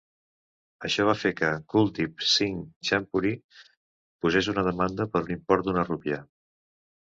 Això 0.87 1.03
va 1.09 1.13
fer 1.23 1.31
que 1.41 1.51
Kuldip 1.73 2.23
Singh 2.29 2.63
Chandpuri 2.89 3.35
posés 4.27 4.51
una 4.55 4.65
demanda 4.69 5.07
per 5.13 5.23
un 5.27 5.31
import 5.37 5.69
d'una 5.71 5.87
rupia. 5.93 6.21